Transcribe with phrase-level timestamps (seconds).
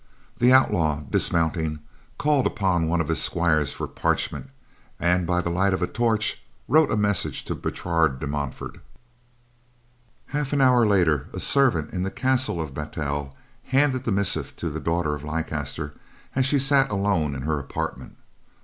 [0.39, 1.77] The outlaw, dismounting,
[2.17, 4.49] called upon one of his squires for parchment,
[4.99, 8.79] and, by the light of a torch, wrote a message to Bertrade de Montfort.
[10.25, 14.69] Half an hour later, a servant in the castle of Battel handed the missive to
[14.71, 15.93] the daughter of Leicester
[16.35, 18.17] as she sat alone in her apartment.